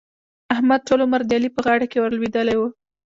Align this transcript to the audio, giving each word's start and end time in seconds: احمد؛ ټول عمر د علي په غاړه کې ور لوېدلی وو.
احمد؛ 0.53 0.81
ټول 0.87 0.99
عمر 1.05 1.21
د 1.25 1.31
علي 1.37 1.49
په 1.55 1.61
غاړه 1.65 1.85
کې 1.91 1.97
ور 1.99 2.11
لوېدلی 2.17 2.55
وو. 2.57 2.67